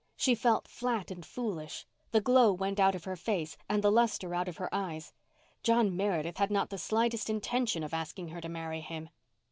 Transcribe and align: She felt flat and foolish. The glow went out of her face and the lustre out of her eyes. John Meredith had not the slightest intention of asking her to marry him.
She 0.17 0.33
felt 0.33 0.67
flat 0.67 1.11
and 1.11 1.23
foolish. 1.23 1.85
The 2.09 2.21
glow 2.21 2.51
went 2.53 2.79
out 2.79 2.95
of 2.95 3.03
her 3.03 3.15
face 3.15 3.55
and 3.69 3.83
the 3.83 3.91
lustre 3.91 4.33
out 4.33 4.47
of 4.47 4.57
her 4.57 4.73
eyes. 4.73 5.13
John 5.61 5.95
Meredith 5.95 6.37
had 6.37 6.49
not 6.49 6.71
the 6.71 6.79
slightest 6.79 7.29
intention 7.29 7.83
of 7.83 7.93
asking 7.93 8.29
her 8.29 8.41
to 8.41 8.49
marry 8.49 8.81
him. 8.81 9.09